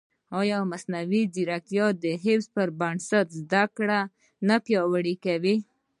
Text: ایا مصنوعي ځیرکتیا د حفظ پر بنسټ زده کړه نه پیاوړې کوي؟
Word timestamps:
ایا 0.39 0.59
مصنوعي 0.71 1.23
ځیرکتیا 1.33 1.85
د 2.03 2.05
حفظ 2.23 2.45
پر 2.55 2.67
بنسټ 2.79 3.27
زده 3.39 3.63
کړه 3.77 3.99
نه 4.47 4.55
پیاوړې 4.65 5.15
کوي؟ 5.25 5.55